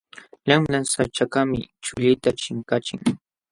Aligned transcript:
Lamlaśh 0.47 0.89
saćhakaqmi 0.95 1.59
chullita 1.83 2.29
chinkachin. 2.41 3.01